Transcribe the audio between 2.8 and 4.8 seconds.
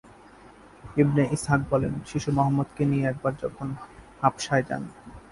নিয়ে একবার যখন হাবশায়